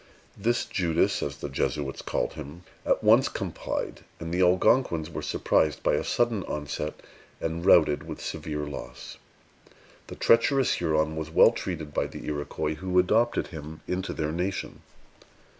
This 0.35 0.65
Judas, 0.65 1.21
as 1.21 1.37
the 1.37 1.47
Jesuits 1.47 2.01
call 2.01 2.29
him, 2.29 2.63
at 2.87 3.03
once 3.03 3.29
complied; 3.29 4.01
and 4.19 4.33
the 4.33 4.41
Algonquins 4.41 5.11
were 5.11 5.21
surprised 5.21 5.83
by 5.83 5.93
a 5.93 6.03
sudden 6.03 6.43
onset, 6.45 6.99
and 7.39 7.63
routed 7.63 8.07
with 8.07 8.19
severe 8.19 8.65
loss. 8.65 9.19
The 10.07 10.15
treacherous 10.15 10.73
Huron 10.73 11.15
was 11.17 11.29
well 11.29 11.51
treated 11.51 11.93
by 11.93 12.07
the 12.07 12.25
Iroquois, 12.25 12.73
who 12.73 12.97
adopted 12.97 13.49
him 13.49 13.81
into 13.87 14.11
their 14.11 14.31
nation. 14.31 14.81